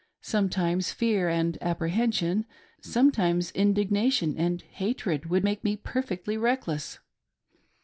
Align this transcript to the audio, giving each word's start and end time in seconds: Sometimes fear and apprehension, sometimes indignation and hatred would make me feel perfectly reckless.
Sometimes 0.23 0.91
fear 0.91 1.29
and 1.29 1.59
apprehension, 1.61 2.47
sometimes 2.81 3.51
indignation 3.51 4.35
and 4.35 4.63
hatred 4.63 5.27
would 5.27 5.43
make 5.43 5.63
me 5.63 5.75
feel 5.75 5.83
perfectly 5.83 6.37
reckless. 6.37 6.97